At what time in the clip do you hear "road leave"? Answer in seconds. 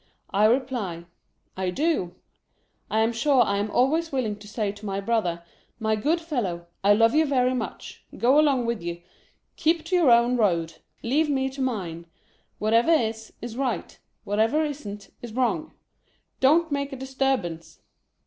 10.37-11.29